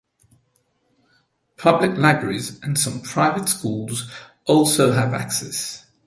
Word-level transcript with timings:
Public 1.57 1.95
libraries 1.95 2.59
and 2.63 2.75
some 2.75 3.01
private 3.01 3.47
schools 3.47 4.11
also 4.47 4.93
have 4.93 5.13
access. 5.13 5.85